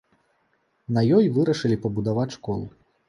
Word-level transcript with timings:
На 0.97 1.03
ёй 1.17 1.25
вырашылі 1.35 1.77
пабудаваць 1.85 2.31
школу. 2.39 2.65